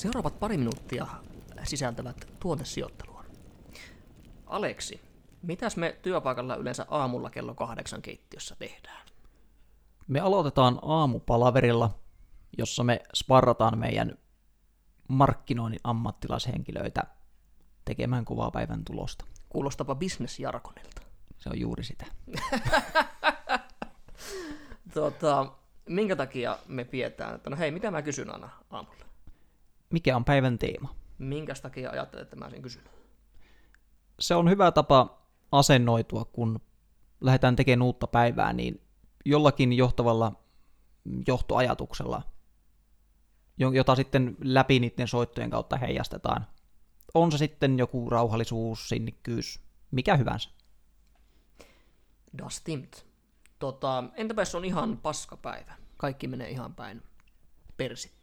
[0.00, 1.06] Seuraavat pari minuuttia
[1.64, 3.24] sisältävät tuotesijoittelua.
[4.46, 5.00] Aleksi,
[5.42, 9.06] mitäs me työpaikalla yleensä aamulla kello kahdeksan keittiössä tehdään?
[10.08, 11.98] Me aloitetaan aamupalaverilla,
[12.58, 14.18] jossa me sparrataan meidän
[15.08, 17.02] markkinoinnin ammattilaishenkilöitä
[17.84, 19.24] tekemään kovaa päivän tulosta.
[19.48, 21.02] Kuulostapa bisnesjarkonilta.
[21.38, 22.06] Se on juuri sitä.
[24.94, 25.52] Tota,
[25.88, 29.09] minkä takia me pidetään, että no hei, mitä mä kysyn aina aamulla?
[29.90, 30.94] Mikä on päivän teema?
[31.18, 32.82] Minkä takia ajattelet, että mä sen kysyn?
[34.20, 36.60] Se on hyvä tapa asennoitua, kun
[37.20, 38.80] lähdetään tekemään uutta päivää, niin
[39.24, 40.32] jollakin johtavalla
[41.26, 42.22] johtoajatuksella,
[43.58, 46.46] jota sitten läpi niiden soittojen kautta heijastetaan.
[47.14, 49.60] On se sitten joku rauhallisuus, sinnikkyys,
[49.90, 50.50] mikä hyvänsä.
[52.38, 53.06] Das stimmt.
[53.58, 55.74] Tota, entäpä jos on ihan paskapäivä?
[55.96, 57.02] Kaikki menee ihan päin
[57.76, 58.19] persittä.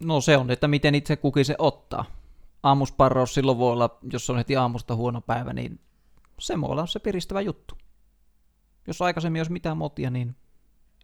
[0.00, 2.04] No se on, että miten itse kukin se ottaa.
[2.62, 5.80] Aamusparraus silloin voi olla, jos on heti aamusta huono päivä, niin
[6.38, 7.78] se voi olla se piristävä juttu.
[8.86, 10.36] Jos aikaisemmin olisi mitään motia, niin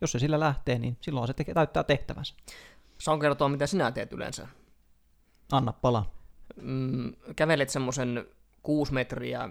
[0.01, 2.35] jos se sillä lähtee, niin silloin se tekee, täyttää tehtävänsä.
[2.99, 4.49] Saan kertoa, mitä sinä teet yleensä.
[5.53, 6.11] Anna pala.
[6.57, 8.27] Mm, kävelet semmoisen
[8.63, 9.49] kuusi metriä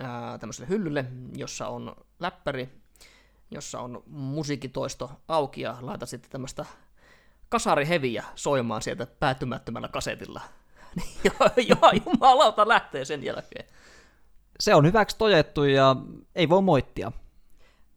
[0.00, 1.04] ää, tämmöiselle hyllylle,
[1.36, 2.68] jossa on läppäri,
[3.50, 6.66] jossa on musiikitoisto auki ja laitat sitten tämmöistä
[7.50, 10.40] kasariheviä soimaan sieltä päättymättömällä kasetilla.
[11.24, 13.64] ja, ja jumalauta lähtee sen jälkeen.
[14.60, 15.96] Se on hyväksi tojettu ja
[16.34, 17.12] ei voi moittia.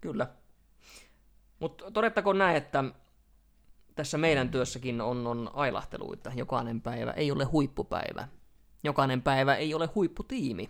[0.02, 0.28] Kyllä.
[1.60, 2.84] Mutta todettakoon näin, että
[3.96, 6.32] tässä meidän työssäkin on, on ailahteluita.
[6.36, 8.28] Jokainen päivä ei ole huippupäivä.
[8.84, 10.70] Jokainen päivä ei ole huipputiimi.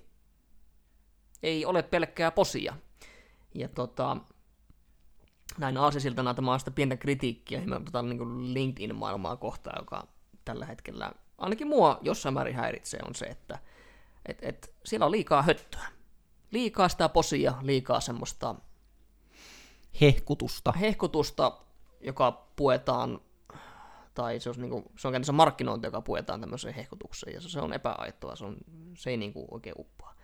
[1.43, 2.73] Ei ole pelkkää posia.
[3.55, 4.17] Ja tota,
[5.57, 10.07] näin aasisiltana tämä on sitä pientä kritiikkiä tota, niin LinkedIn-maailmaa kohtaan, joka
[10.45, 13.59] tällä hetkellä ainakin mua jossain määrin häiritsee, on se, että
[14.25, 15.87] et, et, siellä on liikaa höttöä.
[16.51, 18.55] Liikaa sitä posia, liikaa semmoista
[20.01, 20.71] hehkutusta.
[20.71, 21.59] Hehkutusta,
[22.01, 23.21] joka puetaan,
[24.13, 27.59] tai se on, niin kuin, se on käytännössä markkinointi, joka puetaan tämmöiseen hehkutukseen, ja se
[27.59, 28.57] on epäaittoa, se, on,
[28.93, 30.15] se ei niin kuin oikein uppoa.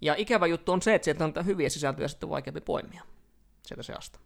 [0.00, 3.02] Ja ikävä juttu on se, että sieltä on hyviä sisältöjä sitten vaikeampi poimia
[3.66, 4.20] sieltä seasta.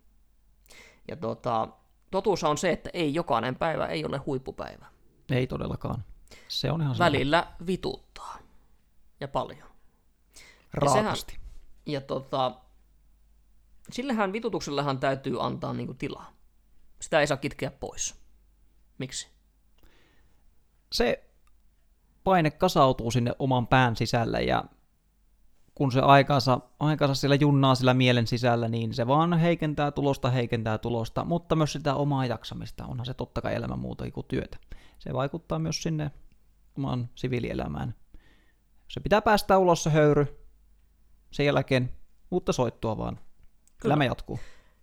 [1.09, 1.69] Ja tota,
[2.11, 4.87] totuus on se, että ei jokainen päivä ei ole huippupäivä.
[5.31, 6.05] Ei todellakaan.
[6.49, 7.67] Se on ihan Välillä sama.
[7.67, 8.39] vituttaa.
[9.21, 9.69] Ja paljon.
[10.73, 11.33] Raakasti.
[11.33, 11.51] Ja, sehän,
[11.87, 12.55] ja tota,
[13.91, 16.33] sillähän vitutuksellehan täytyy antaa niinku tilaa.
[17.01, 18.15] Sitä ei saa kitkeä pois.
[18.99, 19.29] Miksi?
[20.93, 21.31] Se
[22.25, 24.65] paine kasautuu sinne oman pään sisälle ja
[25.75, 30.79] kun se aikansa, aikansa sillä junnaa sillä mielen sisällä, niin se vaan heikentää tulosta, heikentää
[30.79, 32.87] tulosta, mutta myös sitä omaa jaksamista.
[32.87, 34.57] Onhan se totta kai elämä muuta kuin työtä.
[34.99, 36.11] Se vaikuttaa myös sinne
[36.79, 37.95] omaan siviilielämään.
[38.89, 40.47] Se pitää päästä ulos se höyry,
[41.31, 41.93] sen jälkeen
[42.31, 43.17] uutta soittua vaan.
[43.17, 43.93] Kyllä.
[43.93, 44.41] Elämä jatkuu.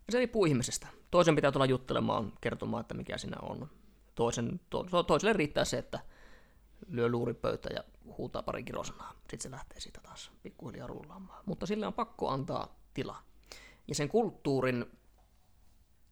[0.09, 0.87] Se riippuu ihmisestä.
[1.11, 3.69] Toisen pitää tulla juttelemaan, kertomaan, että mikä sinä on.
[4.15, 5.99] Toisen, to, toiselle riittää se, että
[6.87, 7.83] lyö luuripöytä ja
[8.17, 9.13] huutaa pari kirosanaa.
[9.13, 11.43] Sitten se lähtee siitä taas pikkuhiljaa rullaamaan.
[11.45, 13.23] Mutta sille on pakko antaa tila.
[13.87, 14.85] Ja sen kulttuurin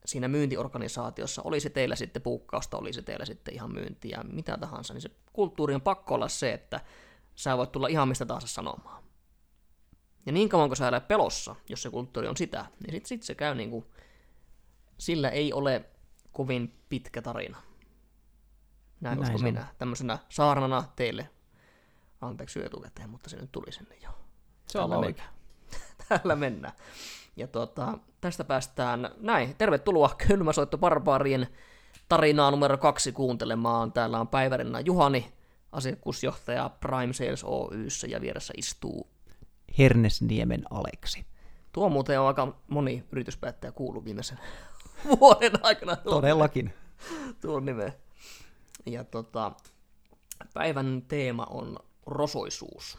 [0.06, 4.94] siinä myyntiorganisaatiossa, oli se teillä sitten puukkausta, oli se teillä sitten ihan myyntiä, mitä tahansa,
[4.94, 6.80] niin se kulttuuri on pakko olla se, että
[7.36, 9.04] sä voit tulla ihan mistä tahansa sanomaan.
[10.26, 13.24] Ja niin kauan kun sä elät pelossa, jos se kulttuuri on sitä, niin sitten sit
[13.24, 13.86] se käy niin kuin,
[14.98, 15.86] sillä ei ole
[16.32, 17.58] kovin pitkä tarina.
[19.02, 19.68] Näin, Näin uskon minä.
[19.78, 21.30] Tämmöisenä saarnana teille
[22.22, 24.10] anteeksi etukäteen, mutta se nyt tuli sinne jo.
[24.68, 25.30] Se on oikein.
[26.10, 26.74] Täällä mennään.
[27.36, 29.56] Ja tuota, tästä päästään näin.
[29.56, 31.48] Tervetuloa Kylmäsoitto Barbaarien
[32.10, 33.92] tarinaa numero kaksi kuuntelemaan.
[33.92, 35.34] Täällä on päivärinä Juhani,
[35.72, 39.08] asiakkuusjohtaja Prime Sales Oyssä ja vieressä istuu
[39.78, 41.26] Hernesniemen Aleksi.
[41.72, 44.40] Tuo muuten on aika moni yrityspäättäjä kuullut viimeisen
[45.20, 45.96] vuoden aikana.
[45.96, 46.74] Todellakin.
[47.42, 47.94] Tuon nimen.
[48.86, 49.52] Ja tota,
[50.54, 52.98] päivän teema on rosoisuus.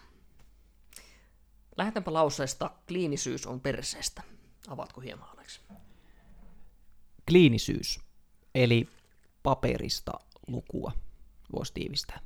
[1.77, 4.23] Lähdetäänpä lauseesta, kliinisyys on perseestä.
[4.69, 5.61] Avaatko hieman, Aleksi?
[7.29, 8.01] Kliinisyys,
[8.55, 8.89] eli
[9.43, 10.13] paperista
[10.47, 10.93] lukua,
[11.53, 12.21] voisi tiivistää.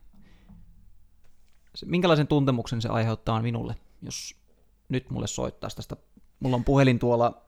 [1.84, 4.34] Minkälaisen tuntemuksen se aiheuttaa minulle, jos
[4.88, 5.96] nyt mulle soittaisi tästä,
[6.40, 7.42] mulla on puhelin tuolla,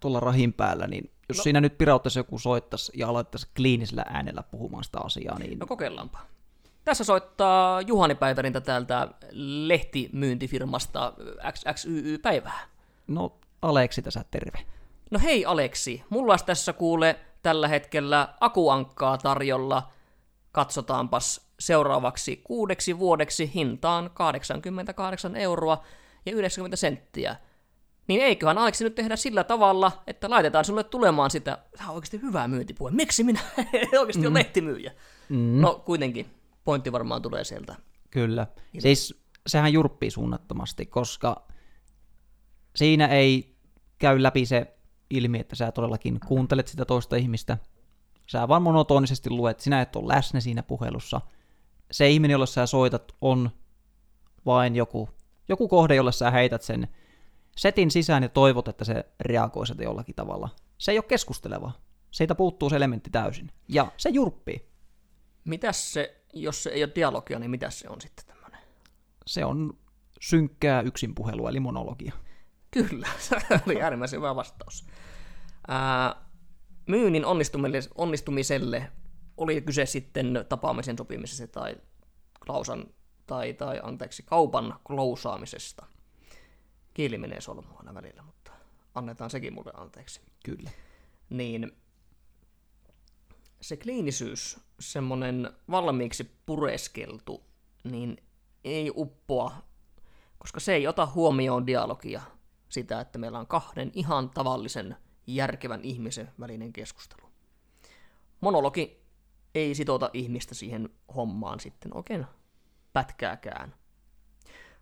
[0.00, 1.42] tuolla rahin päällä, niin jos no.
[1.42, 5.58] siinä nyt pirauttaisi joku soittaisi ja aloittaisi kliinisellä äänellä puhumaan sitä asiaa, niin...
[5.58, 6.18] No kokeillaanpa.
[6.88, 11.12] Tässä soittaa Juhani Päivärintä täältä lehtimyyntifirmasta
[11.52, 12.60] XXYY Päivää.
[13.06, 14.58] No, Aleksi tässä terve.
[15.10, 19.90] No hei Aleksi, mulla olisi tässä kuule tällä hetkellä akuankkaa tarjolla
[20.52, 25.84] katsotaanpas seuraavaksi kuudeksi vuodeksi hintaan 88 euroa
[26.26, 27.36] ja 90 senttiä.
[28.06, 32.22] Niin eiköhän Aleksi nyt tehdä sillä tavalla, että laitetaan sulle tulemaan sitä, tämä on oikeasti
[32.22, 32.90] hyvää myyntipuhe.
[32.90, 33.40] Miksi minä
[34.00, 34.26] oikeasti mm.
[34.26, 34.92] ole lehtimyyjä?
[35.28, 35.60] Mm.
[35.60, 36.37] No kuitenkin,
[36.68, 37.76] pointti varmaan tulee sieltä.
[38.10, 38.46] Kyllä.
[38.78, 41.46] Siis sehän jurppii suunnattomasti, koska
[42.76, 43.56] siinä ei
[43.98, 44.76] käy läpi se
[45.10, 47.58] ilmi, että sä todellakin kuuntelet sitä toista ihmistä.
[48.26, 51.20] Sä vaan monotonisesti luet, sinä et ole läsnä siinä puhelussa.
[51.90, 53.50] Se ihminen, jolle sä soitat, on
[54.46, 55.08] vain joku,
[55.48, 56.88] joku kohde, jolle sä heität sen
[57.56, 60.48] setin sisään ja toivot, että se reagoi sitä jollakin tavalla.
[60.78, 61.72] Se ei ole keskusteleva.
[62.10, 63.50] Siitä puuttuu se elementti täysin.
[63.68, 64.68] Ja se jurppii.
[65.44, 68.60] Mitäs se, jos se ei ole dialogia, niin mitä se on sitten tämmöinen?
[69.26, 69.78] Se on
[70.20, 72.12] synkkää yksinpuhelua, eli monologia.
[72.70, 73.36] Kyllä, se
[73.66, 74.86] oli äärimmäisen hyvä vastaus.
[75.68, 76.16] Ää,
[76.86, 78.92] myynnin onnistumiselle, onnistumiselle
[79.36, 81.76] oli kyse sitten tapaamisen sopimisesta tai
[82.46, 82.86] klausan
[83.26, 85.86] tai, tai anteeksi, kaupan klousaamisesta.
[86.94, 88.52] Kieli menee solmua aina välillä, mutta
[88.94, 90.20] annetaan sekin mulle anteeksi.
[90.44, 90.70] Kyllä.
[91.30, 91.76] Niin
[93.60, 97.44] se kliinisyys, semmoinen valmiiksi pureskeltu,
[97.84, 98.16] niin
[98.64, 99.52] ei uppoa,
[100.38, 102.22] koska se ei ota huomioon dialogia,
[102.68, 104.96] sitä, että meillä on kahden ihan tavallisen
[105.26, 107.28] järkevän ihmisen välinen keskustelu.
[108.40, 109.02] Monologi
[109.54, 112.26] ei sitota ihmistä siihen hommaan sitten oikein
[112.92, 113.74] pätkääkään.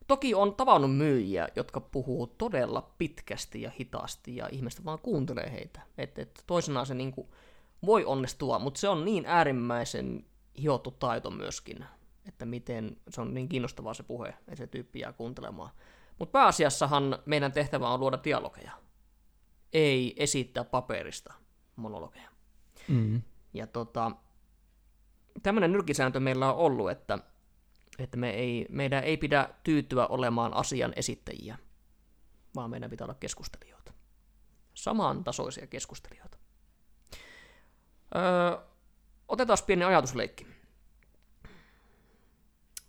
[0.06, 5.80] Toki on tavannut myyjiä, jotka puhuu todella pitkästi ja hitaasti, ja ihmiset vaan kuuntelee heitä.
[5.98, 7.34] Että et toisenaan se niinku
[7.86, 10.24] voi onnistua, mutta se on niin äärimmäisen
[10.62, 11.84] hiottu taito myöskin,
[12.28, 15.70] että miten se on niin kiinnostavaa se puhe, että se tyyppi jää kuuntelemaan.
[16.18, 18.72] Mutta pääasiassahan meidän tehtävä on luoda dialogeja,
[19.72, 21.34] ei esittää paperista
[21.76, 22.30] monologeja.
[22.88, 23.22] Mm.
[23.54, 24.12] Ja tota,
[25.42, 27.18] tämmöinen nyrkisääntö meillä on ollut, että,
[27.98, 31.58] että me ei, meidän ei pidä tyytyä olemaan asian esittäjiä,
[32.54, 33.92] vaan meidän pitää olla keskustelijoita.
[34.74, 36.35] Samantasoisia keskustelijoita.
[38.14, 38.66] Öö,
[39.28, 40.46] otetaan pieni ajatusleikki.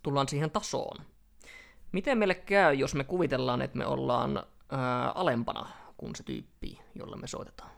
[0.02, 1.04] Tullaan siihen tasoon.
[1.92, 7.16] Miten meille käy, jos me kuvitellaan, että me ollaan ää, alempana kuin se tyyppi, jolle
[7.16, 7.70] me soitetaan?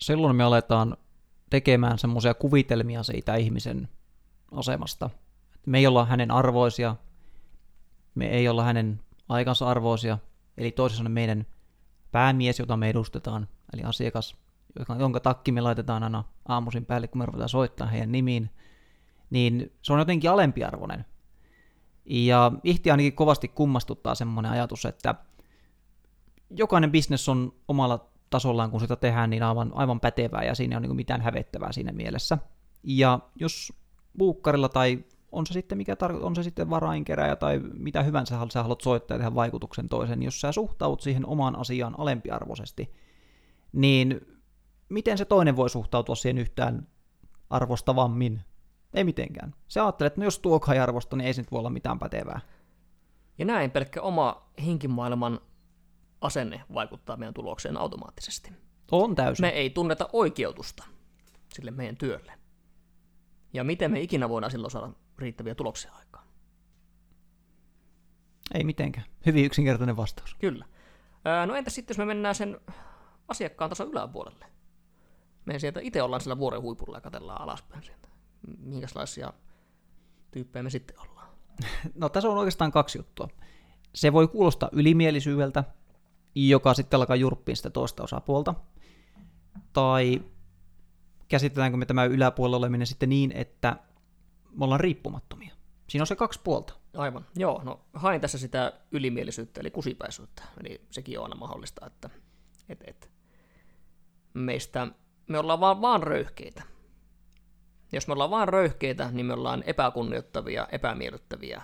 [0.00, 0.96] Silloin me aletaan
[1.50, 3.88] tekemään semmoisia kuvitelmia siitä ihmisen
[4.52, 5.10] asemasta.
[5.66, 6.96] Me ei olla hänen arvoisia,
[8.14, 10.18] me ei olla hänen aikansa arvoisia,
[10.56, 11.46] eli toisin sanoen meidän
[12.12, 14.36] päämies, jota me edustetaan, eli asiakas,
[14.98, 18.50] jonka takki me laitetaan aina aamuisin päälle, kun me ruvetaan soittaa heidän nimiin,
[19.30, 21.04] niin se on jotenkin alempiarvoinen.
[22.04, 25.14] Ja ihti ainakin kovasti kummastuttaa semmoinen ajatus, että
[26.50, 30.78] jokainen bisnes on omalla tasollaan, kun sitä tehdään, niin aivan, aivan pätevää ja siinä ei
[30.78, 32.38] ole niin mitään hävettävää siinä mielessä.
[32.82, 33.72] Ja jos
[34.18, 38.62] buukkarilla tai on se sitten mikä tar- on se sitten varainkeräjä tai mitä hyvänsä sä
[38.62, 42.94] haluat soittaa ja tehdä vaikutuksen toisen, niin jos sä suhtaut siihen omaan asiaan alempiarvoisesti,
[43.72, 44.33] niin
[44.94, 46.86] miten se toinen voi suhtautua siihen yhtään
[47.50, 48.42] arvostavammin?
[48.94, 49.54] Ei mitenkään.
[49.68, 51.98] Se ajattelee, että no jos tuo ei arvosta, niin ei se nyt voi olla mitään
[51.98, 52.40] pätevää.
[53.38, 55.40] Ja näin pelkkä oma henkimaailman
[56.20, 58.52] asenne vaikuttaa meidän tulokseen automaattisesti.
[58.92, 59.46] On täysin.
[59.46, 60.84] Me ei tunneta oikeutusta
[61.54, 62.32] sille meidän työlle.
[63.52, 66.26] Ja miten me ikinä voidaan silloin saada riittäviä tuloksia aikaan?
[68.54, 69.06] Ei mitenkään.
[69.26, 70.34] Hyvin yksinkertainen vastaus.
[70.34, 70.66] Kyllä.
[71.46, 72.60] No entä sitten, jos me mennään sen
[73.28, 74.46] asiakkaan tason yläpuolelle?
[75.44, 78.08] Me sieltä itse ollaan sillä vuoren huipulla ja katellaan alaspäin sieltä
[78.58, 79.32] minkälaisia
[80.30, 81.28] tyyppejä me sitten ollaan?
[81.94, 83.28] No tässä on oikeastaan kaksi juttua.
[83.94, 85.64] Se voi kuulostaa ylimielisyydeltä,
[86.34, 88.54] joka sitten alkaa jurppiin sitä toista osapuolta.
[89.72, 90.22] Tai
[91.28, 93.76] käsitetäänkö me tämä yläpuolella oleminen sitten niin, että
[94.50, 95.54] me ollaan riippumattomia.
[95.88, 96.74] Siinä on se kaksi puolta.
[96.96, 97.62] Aivan, joo.
[97.64, 100.42] No hain tässä sitä ylimielisyyttä, eli kusipäisyyttä.
[100.60, 102.10] Eli sekin on aina mahdollista, että
[102.68, 103.10] et, et,
[104.34, 104.88] meistä
[105.28, 106.62] me ollaan vaan, vaan röyhkeitä.
[107.92, 111.62] Jos me ollaan vain röyhkeitä, niin me ollaan epäkunnioittavia, epämiellyttäviä,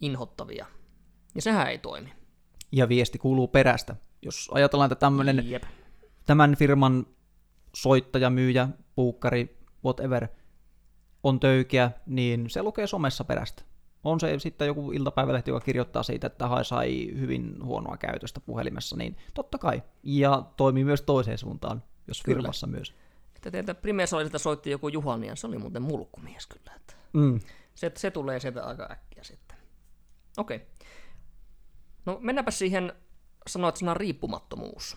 [0.00, 0.66] inhottavia.
[1.34, 2.12] Ja sehän ei toimi.
[2.72, 3.96] Ja viesti kuuluu perästä.
[4.22, 5.44] Jos ajatellaan, että tämmöinen,
[6.26, 7.06] tämän firman
[7.74, 10.28] soittaja, myyjä, puukkari, whatever,
[11.22, 13.62] on töykeä, niin se lukee somessa perästä.
[14.04, 18.96] On se sitten joku iltapäivälehti, joka kirjoittaa siitä, että hai sai hyvin huonoa käytöstä puhelimessa,
[18.96, 19.82] niin totta kai.
[20.02, 22.36] Ja toimii myös toiseen suuntaan, jos Kyllä.
[22.36, 22.94] firmassa myös.
[23.36, 26.72] Että teiltä Primesolisilta soitti joku Juhani, ja se oli muuten mulkkumies kyllä.
[26.76, 27.40] Että mm.
[27.74, 29.56] se, se tulee sieltä aika äkkiä sitten.
[30.36, 30.56] Okei.
[30.56, 30.68] Okay.
[32.06, 32.92] No mennäänpä siihen,
[33.46, 34.96] sanoit sanan riippumattomuus.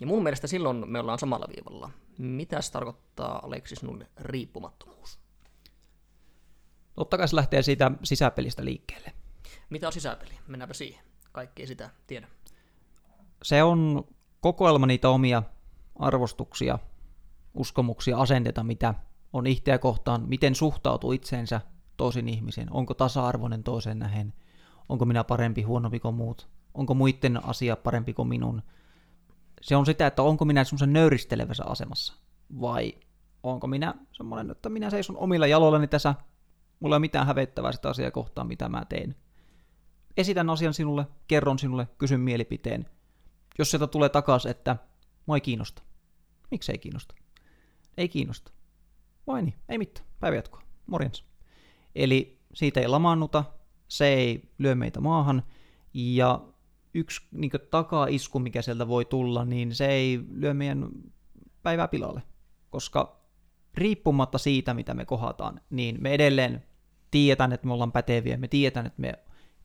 [0.00, 1.90] Ja mun mielestä silloin me ollaan samalla viivalla.
[2.18, 5.18] Mitä se tarkoittaa, Aleksi, sinulle riippumattomuus?
[6.94, 9.12] Totta kai se lähtee siitä sisäpelistä liikkeelle.
[9.70, 10.38] Mitä on sisäpeli?
[10.46, 11.04] Mennäänpä siihen.
[11.32, 12.28] Kaikki ei sitä tiedä.
[13.42, 14.04] Se on
[14.40, 15.42] kokoelma niitä omia
[15.96, 16.78] arvostuksia,
[17.54, 18.94] uskomuksia, asenteita, mitä
[19.32, 21.60] on itseä kohtaan, miten suhtautuu itseensä
[21.96, 24.32] toisen ihmisen, onko tasa-arvoinen toisen nähen,
[24.88, 28.62] onko minä parempi, huonompi kuin muut, onko muiden asia parempi kuin minun.
[29.60, 32.14] Se on sitä, että onko minä semmoisen nöyristelevässä asemassa,
[32.60, 32.94] vai
[33.42, 36.14] onko minä semmoinen, että minä seison omilla jaloillani tässä,
[36.80, 39.14] mulla ei ole mitään hävettävää sitä asiaa kohtaan, mitä mä teen.
[40.16, 42.86] Esitän asian sinulle, kerron sinulle, kysyn mielipiteen.
[43.58, 44.76] Jos sieltä tulee takaisin, että
[45.26, 45.82] mua ei kiinnosta.
[46.50, 47.14] Miksi ei kiinnosta?
[47.96, 48.52] Ei kiinnosta.
[49.26, 50.06] Vai niin, ei mitään.
[50.20, 50.62] Päivä jatkoa.
[50.86, 51.24] Morjens.
[51.94, 53.44] Eli siitä ei lamaannuta,
[53.88, 55.42] se ei lyö meitä maahan,
[55.94, 56.40] ja
[56.94, 60.88] yksi niin takaisku, mikä sieltä voi tulla, niin se ei lyö meidän
[61.62, 62.22] päivää pilalle,
[62.70, 63.22] koska
[63.74, 66.64] riippumatta siitä, mitä me kohataan, niin me edelleen
[67.10, 69.14] tiedetään, että me ollaan päteviä, me tiedetään, että me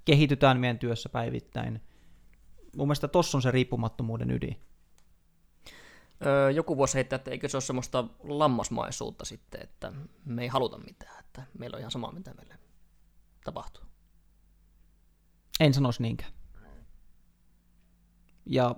[0.06, 1.82] kehitytään meidän työssä päivittäin.
[2.78, 4.58] Mun mielestä tossa on se riippumattomuuden ydin.
[6.26, 9.94] Öö, joku voisi heittää, että eikö se ole semmoista lammasmaisuutta sitten, että
[10.26, 12.60] me ei haluta mitään, että meillä on ihan sama, mitä meille
[13.44, 13.84] tapahtuu.
[15.60, 16.32] En sanoisi niinkään.
[18.46, 18.76] Ja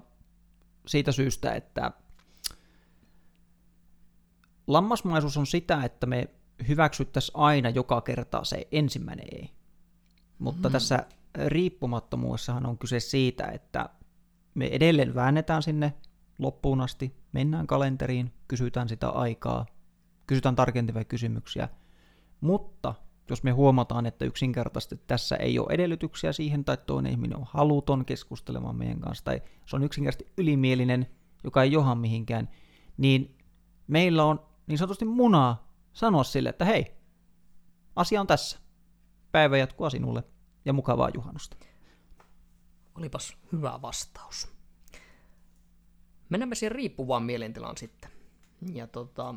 [0.88, 1.92] siitä syystä, että
[4.68, 6.30] lammasmaisuus on sitä, että me
[6.68, 9.50] hyväksyttäisiin aina joka kerta se ensimmäinen ei.
[10.40, 10.74] Mutta mm.
[10.74, 11.06] tässä
[11.46, 13.90] riippumattomuudessahan on kyse siitä, että
[14.54, 15.94] me edelleen väännetään sinne
[16.40, 19.66] loppuun asti, mennään kalenteriin, kysytään sitä aikaa,
[20.28, 21.70] kysytään tarkentavia kysymyksiä,
[22.42, 22.96] mutta
[23.30, 28.06] jos me huomataan, että yksinkertaisesti tässä ei ole edellytyksiä siihen, tai toinen ihminen on haluton
[28.06, 31.08] keskustelemaan meidän kanssa, tai se on yksinkertaisesti ylimielinen,
[31.44, 32.50] joka ei joha mihinkään,
[32.98, 33.38] niin
[33.88, 36.98] meillä on niin sanotusti munaa sanoa sille, että hei,
[37.96, 38.60] asia on tässä.
[39.32, 40.24] Päivä jatkuu sinulle
[40.66, 41.58] ja mukavaa juhannusta.
[42.96, 44.59] Olipas hyvä vastaus.
[46.30, 48.12] Mennäänpä siihen riippuvaan mielentilaan sitten.
[48.74, 49.36] Ja tota,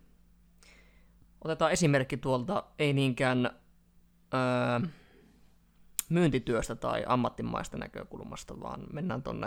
[1.44, 3.50] otetaan esimerkki tuolta, ei niinkään
[4.34, 4.88] öö,
[6.08, 9.46] myyntityöstä tai ammattimaista näkökulmasta, vaan mennään tonne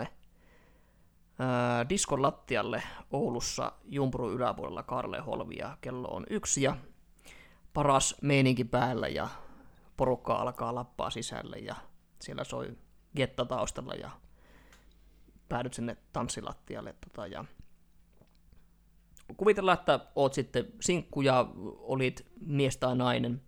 [1.40, 5.78] öö, diskon lattialle Oulussa Jumpru yläpuolella Karle Holvia.
[5.80, 6.76] Kello on yksi ja
[7.74, 9.28] paras meininki päällä ja
[9.96, 11.74] porukka alkaa lappaa sisälle ja
[12.18, 12.76] siellä soi
[13.16, 14.10] getta taustalla ja
[15.48, 16.94] päädyt sinne tanssilattialle.
[17.04, 17.44] Tota, ja
[19.36, 21.46] kuvitellaan, että oot sitten sinkku ja
[21.78, 23.42] olit mies tai nainen,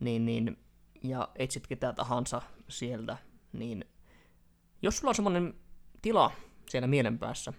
[0.00, 0.56] niin, niin,
[1.02, 3.18] ja etsit ketä tahansa sieltä,
[3.52, 3.84] niin
[4.82, 5.54] jos sulla on semmoinen
[6.02, 6.30] tila
[6.70, 7.52] siellä mielenpäässä,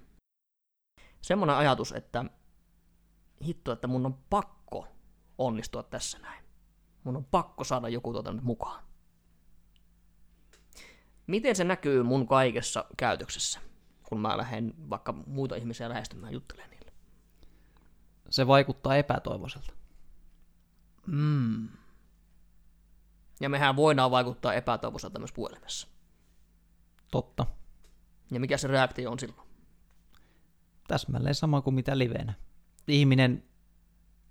[1.21, 2.25] semmoinen ajatus, että
[3.45, 4.87] hitto, että mun on pakko
[5.37, 6.43] onnistua tässä näin.
[7.03, 8.86] Mun on pakko saada joku tuota mukaan.
[11.27, 13.59] Miten se näkyy mun kaikessa käytöksessä,
[14.09, 16.91] kun mä lähden vaikka muita ihmisiä lähestymään juttelemaan niille?
[18.29, 19.73] Se vaikuttaa epätoivoiselta.
[21.07, 21.69] Mm.
[23.41, 25.87] Ja mehän voidaan vaikuttaa epätoivoiselta myös puhelimessa.
[27.11, 27.45] Totta.
[28.31, 29.47] Ja mikä se reaktio on silloin?
[30.87, 32.33] Täsmälleen sama kuin mitä livenä.
[32.87, 33.43] Ihminen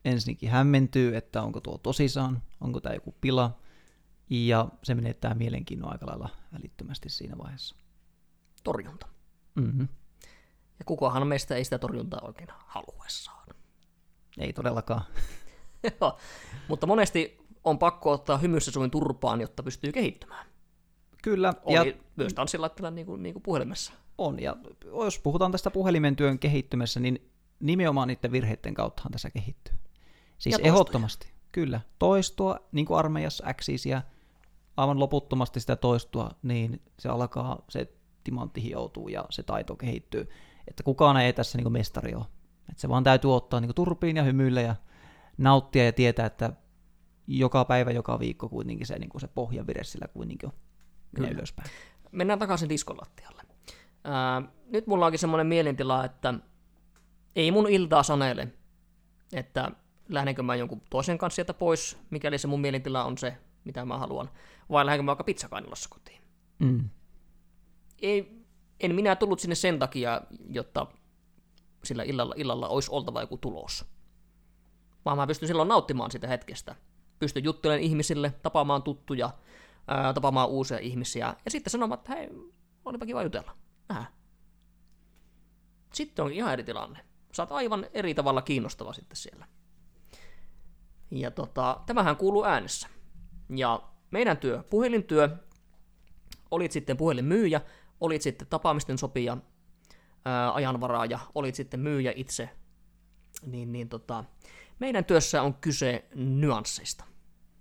[0.05, 3.59] ensinnäkin hämmentyy, että onko tuo tosissaan, onko tämä joku pila,
[4.31, 7.77] ja se menettää mielenkiinnon aika lailla välittömästi siinä vaiheessa.
[8.65, 9.07] Torjunta.
[9.55, 9.89] Mm-hmm.
[10.79, 13.47] Ja kukahan meistä ei sitä torjuntaa oikein haluessaan.
[14.39, 15.03] Ei todellakaan.
[16.69, 20.47] Mutta monesti on pakko ottaa hymyssä suin turpaan, jotta pystyy kehittymään.
[21.23, 21.55] Kyllä.
[21.63, 23.93] Oli ja myös tanssilattila niin kuin, niin kuin puhelimessa.
[24.19, 29.75] On, ja jos puhutaan tästä puhelimen työn kehittymässä, niin nimenomaan niiden virheiden kauttahan tässä kehittyy.
[30.39, 31.81] Siis ehdottomasti, kyllä.
[31.99, 34.03] Toistua, niin kuin armeijassa äksiisiä,
[34.77, 37.93] aivan loputtomasti sitä toistua, niin se alkaa, se
[38.25, 40.29] timantti hioutuu ja se taito kehittyy.
[40.69, 42.25] Että kukaan ei tässä niin mestari ole.
[42.69, 44.77] Että se vaan täytyy ottaa niin turpiin ja hymyillä ja
[45.39, 46.53] nauttia ja tietää, että
[47.27, 50.55] joka päivä, joka viikko kuitenkin se, niin kuin se pohjavire sillä kuitenkin on
[51.15, 51.29] Kyllä.
[51.29, 51.71] ylöspäin.
[52.13, 53.43] Mennään takaisin diskolattialle.
[54.05, 56.35] Ää, nyt mulla onkin semmoinen mielentila, että
[57.37, 58.49] ei mun iltaa sanele,
[59.33, 59.71] että
[60.09, 63.99] lähdenkö mä jonkun toisen kanssa sieltä pois, mikäli se mun mielentila on se, mitä mä
[63.99, 64.31] haluan,
[64.71, 66.23] vai lähdenkö mä vaikka pizzakainilassa kotiin.
[66.59, 66.91] Mm.
[68.03, 68.45] Ei,
[68.81, 70.21] en minä tullut sinne sen takia,
[70.51, 70.87] jotta
[71.85, 73.85] sillä illalla, illalla olisi oltava joku tulos.
[75.05, 76.75] Vaan mä pystyn silloin nauttimaan sitä hetkestä.
[77.19, 79.31] Pystyn juttelemaan ihmisille, tapaamaan tuttuja,
[79.87, 82.29] ää, tapaamaan uusia ihmisiä, ja sitten sanomaan, että hei,
[82.85, 83.57] olipa kiva jutella.
[83.89, 84.13] Nähdään.
[85.93, 86.99] Sitten on ihan eri tilanne.
[87.39, 89.47] Oot aivan eri tavalla kiinnostava sitten siellä.
[91.11, 92.89] Ja tota, tämähän kuuluu äänessä.
[93.49, 95.29] Ja meidän työ, puhelintyö,
[96.51, 97.61] olit sitten puhelinmyyjä,
[98.01, 99.37] olit sitten tapaamisten sopija,
[100.53, 102.51] ajanvaraaja, olit sitten myyjä itse,
[103.47, 104.25] niin, niin tota,
[104.79, 107.05] meidän työssä on kyse nyansseista.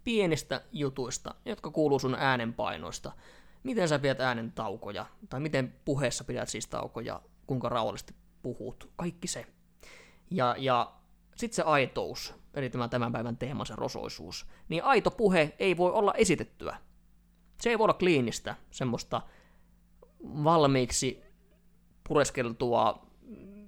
[0.04, 3.12] Pienistä jutuista, jotka kuuluu sun äänenpainoista.
[3.64, 9.28] Miten sä pidät äänen taukoja, tai miten puheessa pidät siis taukoja, kuinka rauhallisesti puhut, kaikki
[9.28, 9.46] se.
[10.32, 10.94] Ja, ja
[11.36, 14.48] sitten se aitous, eli tämä tämän päivän teema, se rosoisuus.
[14.70, 16.78] Niin aito puhe ei voi olla esitettyä.
[17.62, 19.22] Se ei voi olla kliinistä, semmoista
[20.24, 21.24] valmiiksi
[22.08, 23.08] pureskeltua,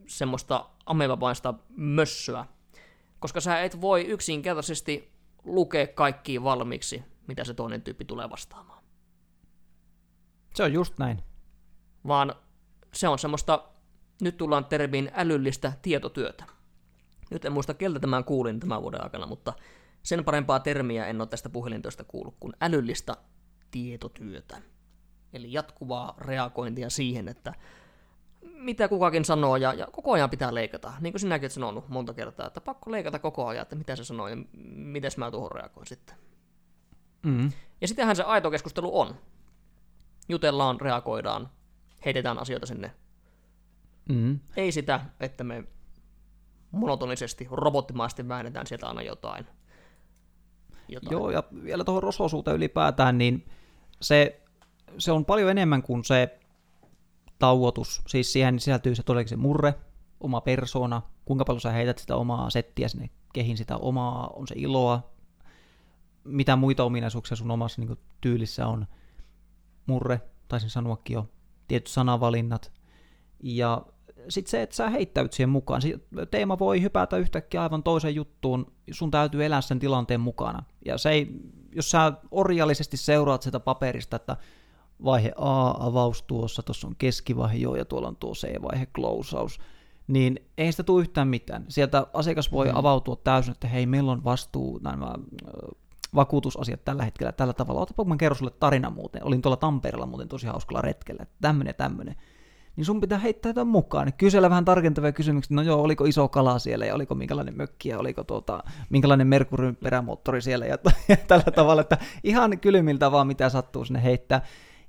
[0.08, 2.46] semmoista amevapaista mössöä,
[3.20, 5.12] koska sä et voi yksinkertaisesti
[5.44, 8.84] lukea kaikkiin valmiiksi, mitä se toinen tyyppi tulee vastaamaan.
[10.54, 11.24] Se on just näin.
[12.08, 12.36] Vaan
[12.94, 13.64] se on semmoista,
[14.22, 16.57] nyt tullaan termiin älyllistä tietotyötä.
[17.32, 19.54] Nyt en muista, keltä tämän kuulin tämän vuoden aikana, mutta
[20.04, 23.18] sen parempaa termiä en ole tästä puhelintoista kuullut kuin älyllistä
[23.72, 24.62] tietotyötä.
[25.34, 27.54] Eli jatkuvaa reagointia siihen, että
[28.42, 30.94] mitä kukakin sanoo, ja, ja koko ajan pitää leikata.
[31.00, 34.04] Niin kuin sinäkin olet sanonut monta kertaa, että pakko leikata koko ajan, että mitä se
[34.04, 34.38] sanoo ja
[34.76, 36.16] miten mä tuohon reagoin sitten.
[37.24, 37.52] Mm.
[37.82, 39.16] Ja sitähän se aito keskustelu on.
[40.30, 41.50] Jutellaan, reagoidaan,
[42.06, 42.92] heitetään asioita sinne.
[44.10, 44.40] Mm.
[44.58, 45.64] Ei sitä, että me
[46.78, 49.48] monotonisesti, robottimaisesti väännetään sieltä aina jotain.
[50.88, 51.12] jotain.
[51.12, 53.46] Joo, ja vielä tuohon rososuuteen ylipäätään, niin
[54.02, 54.42] se,
[54.98, 56.40] se on paljon enemmän kuin se
[57.40, 58.02] tauotus.
[58.08, 59.74] Siis siihen sisältyy se todellakin se murre,
[60.20, 64.56] oma persona, kuinka paljon sä heität sitä omaa settiä sinne kehin sitä omaa, on se
[64.58, 65.12] iloa,
[66.24, 68.88] mitä muita ominaisuuksia sun omassa niin tyylissä on.
[69.86, 71.30] Murre, taisin sanoakin jo,
[71.68, 72.72] tietyt sanavalinnat.
[73.44, 73.86] Ja
[74.30, 75.82] sitten se, että sä heittäyt siihen mukaan.
[75.82, 76.00] Se
[76.32, 80.64] teema voi hypätä yhtäkkiä aivan toiseen juttuun, sun täytyy elää sen tilanteen mukana.
[80.86, 81.28] Ja se ei,
[81.76, 84.38] jos sä orjallisesti seuraat sitä paperista, että
[85.04, 89.60] vaihe A, avaus tuossa, tuossa on keskivaihe, joo, ja tuolla on tuo C-vaihe, closeaus,
[90.08, 91.66] niin ei sitä tule yhtään mitään.
[91.70, 92.76] Sieltä asiakas voi mm.
[92.76, 95.14] avautua täysin, että hei, meillä on vastuu nämä
[96.16, 97.82] vakuutusasiat tällä hetkellä tällä tavalla.
[97.82, 99.24] Otapa, kun mä kerron sulle tarina muuten.
[99.24, 102.16] Olin tuolla Tampereella muuten tosi hauskalla retkellä, tämmönen tämmönen.
[102.78, 104.14] Niin sun pitää heittää tämän mukaan.
[104.14, 108.00] Kysellä vähän tarkentavia kysymyksiä, no joo, oliko iso kala siellä ja oliko minkälainen mökki ja
[108.00, 110.78] oliko tuota, minkälainen Merkuryn perämoottori siellä ja,
[111.10, 114.42] ja tällä tavalla, että ihan kylmiltä vaan mitä sattuu sinne heittää.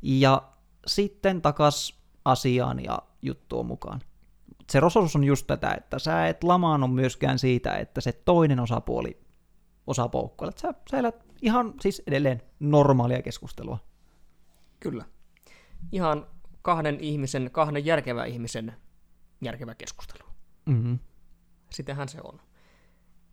[0.02, 0.42] Ja
[0.86, 4.00] sitten takas asiaan ja juttuun mukaan.
[4.70, 9.20] Se rososus on just tätä, että sä et lamaannu myöskään siitä, että se toinen osapuoli
[9.86, 10.52] osaa poukkoilla.
[10.56, 13.78] Sä, sä elät ihan siis edelleen normaalia keskustelua.
[14.80, 15.04] Kyllä.
[15.92, 16.26] Ihan
[16.68, 18.74] kahden ihmisen, kahden järkevän ihmisen
[19.40, 20.28] järkevä keskustelu.
[20.66, 20.98] Mm-hmm.
[21.70, 22.40] Sitähän se on.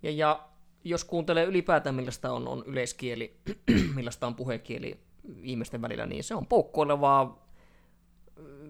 [0.04, 0.50] Ja, ja
[0.84, 3.40] jos kuuntelee ylipäätään, millaista on, on yleiskieli,
[3.96, 5.00] millaista on puhekieli
[5.42, 7.48] ihmisten välillä, niin se on poukkoilevaa,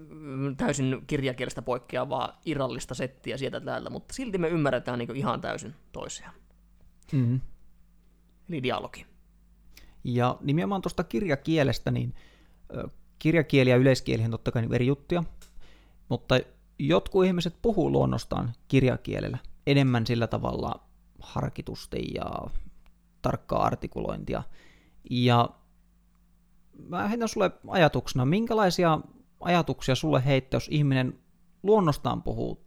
[0.10, 5.76] mm, täysin kirjakielestä poikkeavaa irrallista settiä sieltä täältä, mutta silti me ymmärretään niin ihan täysin
[5.92, 6.34] toisiaan.
[7.12, 7.42] Mm-hmm.
[8.50, 9.06] Eli dialogi.
[10.04, 12.16] Ja nimenomaan tuosta kirjakielestä, niin
[13.26, 15.24] kirjakieli ja yleiskieli on totta kai eri juttuja,
[16.10, 16.40] mutta
[16.80, 20.84] jotkut ihmiset puhuu luonnostaan kirjakielellä enemmän sillä tavalla
[21.20, 22.26] harkitusti ja
[23.22, 24.44] tarkkaa artikulointia.
[25.10, 25.50] Ja
[26.90, 29.00] mä heitän sulle ajatuksena, minkälaisia
[29.40, 31.20] ajatuksia sulle heittää, jos ihminen
[31.64, 32.66] luonnostaan puhuu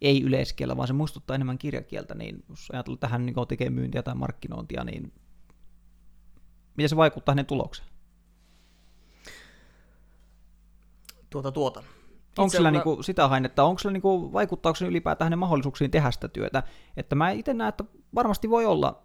[0.00, 4.14] ei yleiskielellä, vaan se muistuttaa enemmän kirjakieltä, niin jos ajatellaan tähän niin tekee myyntiä tai
[4.14, 5.12] markkinointia, niin
[6.76, 7.95] miten se vaikuttaa hänen tulokseen?
[11.30, 11.82] Tuota tuota.
[12.38, 12.72] Onko sillä mä...
[12.72, 16.62] niinku sitä hainetta, onko sillä niinku, vaikuttaako se ylipäätään hänen mahdollisuuksiin tehdä sitä työtä?
[16.96, 17.84] Että mä itse näen, että
[18.14, 19.02] varmasti voi olla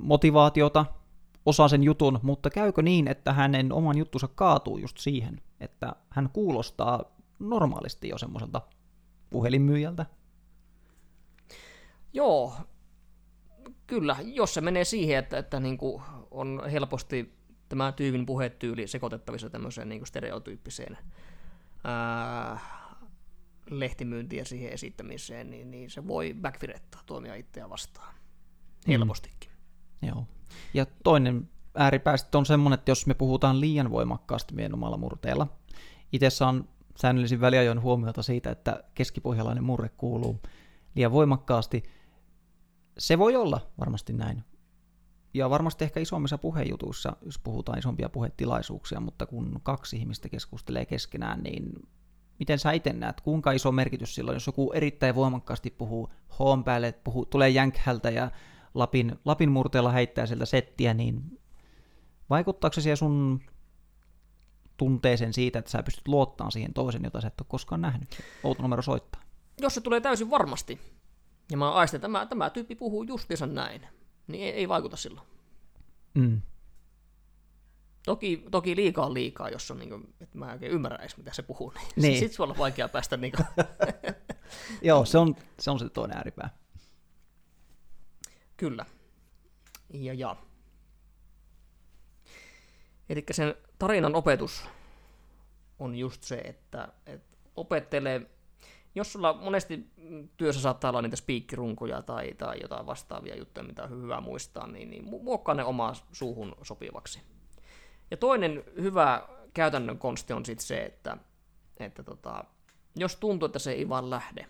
[0.00, 0.86] motivaatiota,
[1.46, 6.30] osaa sen jutun, mutta käykö niin, että hänen oman juttunsa kaatuu just siihen, että hän
[6.32, 7.04] kuulostaa
[7.38, 8.62] normaalisti jo semmoiselta
[9.30, 10.06] puhelinmyyjältä?
[12.12, 12.52] Joo,
[13.86, 17.34] kyllä, jos se menee siihen, että, että niin kuin on helposti
[17.68, 20.98] tämä tyyvin puhetyyli sekoitettavissa tämmöiseen niin kuin stereotyyppiseen
[21.84, 22.60] ää,
[23.70, 28.14] lehtimyyntiin ja siihen esittämiseen, niin, niin se voi backfirettaa toimia itseä vastaan.
[28.86, 28.92] Mm.
[28.92, 29.50] Helpostikin.
[30.02, 30.08] Mm.
[30.08, 30.26] Joo.
[30.74, 35.46] Ja toinen ääripäästä on semmoinen, että jos me puhutaan liian voimakkaasti meidän omalla murteella,
[36.12, 40.40] itse saan säännöllisin väliajoin huomiota siitä, että keskipohjalainen murre kuuluu
[40.94, 41.82] liian voimakkaasti.
[42.98, 44.44] Se voi olla varmasti näin.
[45.34, 51.42] Ja varmasti ehkä isommissa puhejutuissa, jos puhutaan isompia puhetilaisuuksia, mutta kun kaksi ihmistä keskustelee keskenään,
[51.42, 51.72] niin
[52.38, 56.92] miten sä itse näet, kuinka iso merkitys silloin, jos joku erittäin voimakkaasti puhuu hoon päälle,
[56.92, 58.30] puhuu, tulee jänkhältä ja
[58.74, 61.40] Lapin, Lapin murteella heittää sieltä settiä, niin
[62.30, 63.40] vaikuttaako se siihen sun
[64.76, 68.08] tunteeseen siitä, että sä pystyt luottamaan siihen toisen, jota sä et ole koskaan nähnyt?
[68.44, 69.22] Outo numero soittaa.
[69.60, 70.80] Jos se tulee täysin varmasti,
[71.50, 73.88] ja mä aistin, että tämä, tämä tyyppi puhuu justiinsa näin,
[74.26, 75.26] niin ei, ei vaikuta silloin.
[76.14, 76.42] Mm.
[78.04, 81.16] Toki, toki liikaa on liikaa, jos on, niin kuin, että mä en oikein ymmärrä edes,
[81.16, 81.70] mitä se puhuu.
[81.70, 82.18] Niin, Niin.
[82.18, 83.46] Sitten se on vaikea päästä niin kuin,
[84.82, 86.56] Joo, se on, se on se toinen ääripää.
[88.56, 88.86] Kyllä.
[89.92, 90.36] Ja ja.
[93.08, 94.64] Eli sen tarinan opetus
[95.78, 98.30] on just se, että, että opettelee,
[98.94, 99.90] jos sulla monesti
[100.36, 104.90] työssä saattaa olla niitä spiikkirunkoja tai, tai jotain vastaavia juttuja, mitä on hyvä muistaa, niin,
[104.90, 107.20] niin mu- muokkaa ne omaa suuhun sopivaksi.
[108.10, 111.16] Ja toinen hyvä käytännön konsti on sitten se, että,
[111.80, 112.44] että tota,
[112.96, 114.46] jos tuntuu, että se ei vaan lähde,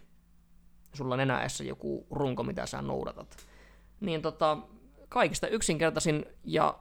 [0.94, 3.36] sulla on nenäessä joku runko, mitä sä noudatat,
[4.00, 4.58] niin tota,
[5.08, 6.78] kaikista yksinkertaisin ja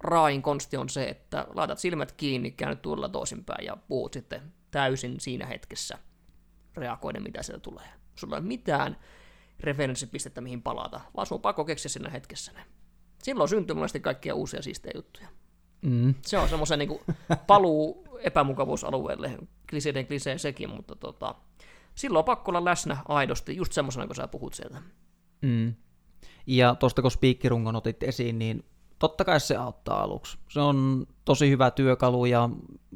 [0.00, 5.20] raain konsti on se, että laitat silmät kiinni, käännyt tuolla toisinpäin ja puhut sitten täysin
[5.20, 5.98] siinä hetkessä
[6.76, 7.88] reagoiden, mitä sieltä tulee.
[8.18, 8.96] Sulla ei ole mitään
[9.60, 12.64] referenssipistettä, mihin palata, vaan sun on pakko keksiä siinä hetkessä ne.
[13.22, 15.28] Silloin syntyy monesti kaikkia uusia siistejä juttuja.
[15.82, 16.14] Mm.
[16.22, 17.00] Se on semmoisen niin
[17.46, 19.38] paluu epämukavuusalueelle,
[19.70, 21.34] kliseiden klisee sekin, mutta tota,
[21.94, 24.82] silloin on pakko olla läsnä aidosti, just semmoisena, kun sä puhut sieltä.
[25.42, 25.74] Mm.
[26.46, 28.64] Ja tuosta kun spiikkirungon otit esiin, niin
[28.98, 30.38] totta kai se auttaa aluksi.
[30.48, 32.48] Se on tosi hyvä työkalu ja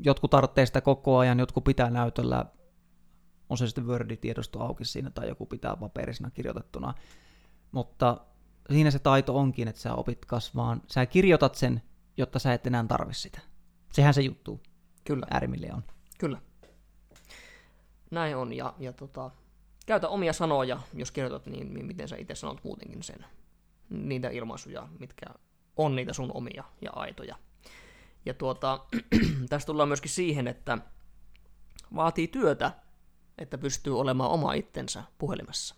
[0.05, 2.45] jotkut tarvitsee sitä koko ajan, jotkut pitää näytöllä,
[3.53, 6.95] on se sitten Word-tiedosto auki siinä tai joku pitää paperisena kirjoitettuna.
[7.73, 8.21] Mutta
[8.71, 10.83] siinä se taito onkin, että sä opit kasvaan.
[10.87, 11.83] Sä kirjoitat sen,
[12.17, 13.41] jotta sä et enää tarvi sitä.
[13.93, 14.61] Sehän se juttu
[15.05, 15.27] Kyllä.
[15.31, 15.85] äärimmilleen on.
[16.19, 16.39] Kyllä.
[18.11, 19.31] Näin on, ja, ja tota,
[19.87, 23.25] käytä omia sanoja, jos kirjoitat, niin, niin miten sä itse sanot muutenkin sen.
[23.91, 25.27] Niitä ilmaisuja, mitkä
[25.77, 27.37] on niitä sun omia ja aitoja.
[28.27, 28.85] Ja tuota,
[29.51, 30.79] tästä tullaan myöskin siihen, että
[31.95, 32.73] vaatii työtä,
[33.43, 35.75] että pystyy olemaan oma itsensä puhelimessa.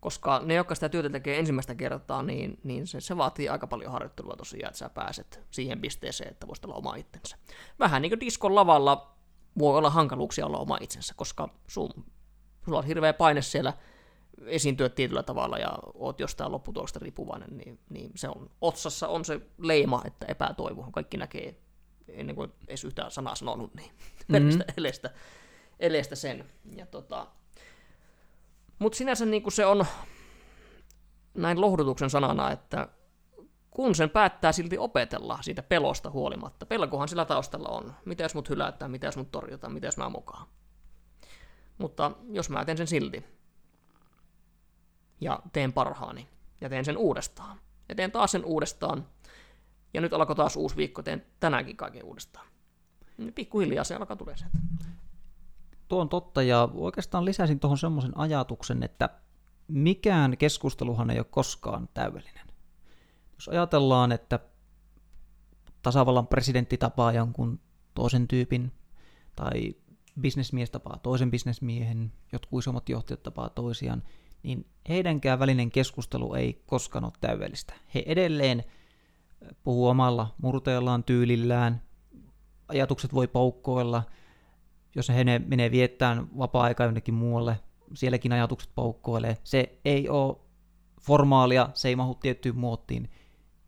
[0.00, 3.92] Koska ne, jotka sitä työtä tekee ensimmäistä kertaa, niin, niin se, se vaatii aika paljon
[3.92, 7.36] harjoittelua tosiaan, että sä pääset siihen pisteeseen, että voisit olla oma itsensä.
[7.78, 9.14] Vähän niin kuin diskon lavalla
[9.58, 11.90] voi olla hankaluuksia olla oma itsensä, koska sun,
[12.64, 13.72] sulla on hirveä paine siellä
[14.46, 19.40] esiintyä tietyllä tavalla ja oot jostain lopputuloksesta riippuvainen, niin, niin se on, otsassa on se
[19.58, 20.88] leima, että epätoivo.
[20.92, 21.60] Kaikki näkee
[22.08, 23.90] ennen kuin edes yhtään sanaa sanonut, niin
[24.28, 24.60] mm-hmm.
[24.76, 25.10] elestä,
[25.80, 26.44] elestä sen.
[26.76, 27.26] Ja tota,
[28.78, 29.86] mutta sinänsä niin kuin se on
[31.34, 32.88] näin lohdutuksen sanana, että
[33.70, 37.94] kun sen päättää silti opetella siitä pelosta huolimatta, pelkohan sillä taustalla on.
[38.04, 40.46] Mitä jos mut hylätään, mitä jos mut torjutaan, mitä jos mä mukaan.
[41.78, 43.24] Mutta jos mä teen sen silti,
[45.20, 46.28] ja teen parhaani,
[46.60, 49.06] ja teen sen uudestaan, ja teen taas sen uudestaan,
[49.94, 52.46] ja nyt alkoi taas uusi viikko, teen tänäänkin kaiken uudestaan.
[53.16, 54.58] Niin pikkuhiljaa se alkaa tulee sieltä.
[55.88, 59.10] Tuo on totta, ja oikeastaan lisäsin tuohon semmoisen ajatuksen, että
[59.68, 62.46] mikään keskusteluhan ei ole koskaan täydellinen.
[63.34, 64.40] Jos ajatellaan, että
[65.82, 67.60] tasavallan presidentti tapaa jonkun
[67.94, 68.72] toisen tyypin,
[69.36, 69.74] tai
[70.20, 74.02] bisnesmies tapaa toisen bisnesmiehen, jotkut isommat johtajat tapaa toisiaan,
[74.42, 77.74] niin heidänkään välinen keskustelu ei koskaan ole täydellistä.
[77.94, 78.64] He edelleen
[79.64, 81.82] puhuu omalla murteellaan, tyylillään,
[82.68, 84.02] ajatukset voi poukkoilla,
[84.98, 87.60] jos he ne menee viettämään vapaa-aikaa jonnekin muualle,
[87.94, 89.36] sielläkin ajatukset poukkoilee.
[89.44, 90.36] Se ei ole
[91.00, 93.10] formaalia, se ei mahu tiettyyn muottiin.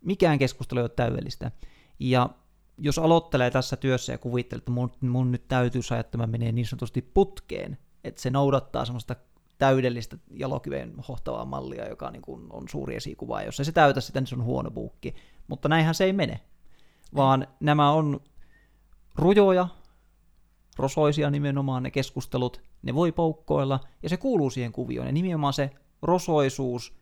[0.01, 1.51] Mikään keskustelu ei ole täydellistä.
[1.99, 2.31] Ja
[2.79, 6.53] jos aloittelee tässä työssä ja kuvittelee, että mun, mun nyt täytyy saada, että mä menee
[6.53, 9.16] niin sanotusti putkeen, että se noudattaa semmoista
[9.59, 14.01] täydellistä jalokiveen hohtavaa mallia, joka niin kuin on suuri esikuva, ja jos ei se täytä
[14.01, 15.14] sitä, niin se on huono buukki.
[15.49, 16.40] Mutta näinhän se ei mene,
[17.14, 18.21] vaan nämä on
[19.16, 19.69] rujoja,
[20.81, 25.71] rosoisia nimenomaan ne keskustelut, ne voi poukkoilla, ja se kuuluu siihen kuvioon, ja nimenomaan se
[26.03, 26.95] rosoisuus,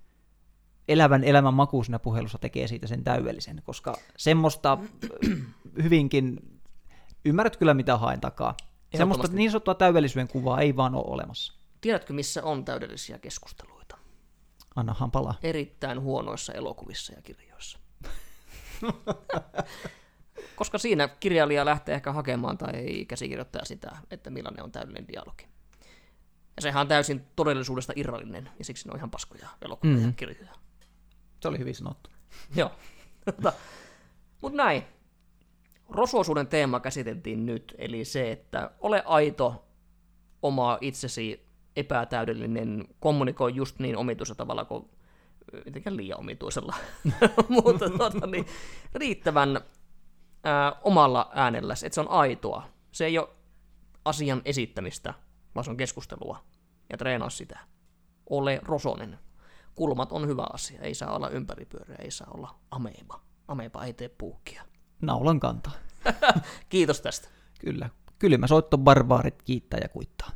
[0.88, 4.78] elävän elämän maku siinä puhelussa tekee siitä sen täydellisen, koska semmoista
[5.82, 6.40] hyvinkin,
[7.24, 8.56] ymmärrät kyllä mitä haen takaa,
[8.96, 11.54] semmoista niin sanottua täydellisyyden kuvaa ei vaan ole olemassa.
[11.80, 13.98] Tiedätkö, missä on täydellisiä keskusteluita?
[14.76, 15.34] Annahan palaa.
[15.42, 17.78] Erittäin huonoissa elokuvissa ja kirjoissa.
[20.58, 25.46] Koska siinä kirjailija lähtee ehkä hakemaan tai käsikirjoittaja sitä, että millainen on täydellinen dialogi.
[26.56, 30.06] Ja sehän on täysin todellisuudesta irrallinen, ja siksi ne on ihan paskoja elokuvia mm.
[30.06, 30.52] ja kirjoja.
[31.40, 32.10] Se oli hyvin sanottu.
[32.56, 32.70] Joo.
[34.40, 34.82] Mutta näin.
[35.88, 39.66] Rosuosuuden teema käsiteltiin nyt, eli se, että ole aito
[40.42, 44.90] oma itsesi epätäydellinen, kommunikoi just niin omituisella tavalla kuin
[45.64, 46.74] mitenkään liian omituisella,
[47.48, 48.46] mutta tuota, niin,
[48.94, 49.60] riittävän
[50.44, 52.62] ää, omalla äänellä, että se on aitoa.
[52.92, 53.28] Se ei ole
[54.04, 55.14] asian esittämistä,
[55.54, 56.44] vaan se on keskustelua
[56.92, 57.58] ja treenaa sitä.
[58.30, 59.18] Ole rosonen.
[59.74, 63.20] Kulmat on hyvä asia, ei saa olla ympäripyöreä, ei saa olla ameba.
[63.48, 64.62] Ameba ei tee puukkia.
[65.02, 65.72] Naulan kantaa.
[66.68, 67.28] Kiitos tästä.
[67.60, 67.90] Kyllä.
[68.18, 70.30] Kylmä soitto barbaarit kiittää ja kuittaa.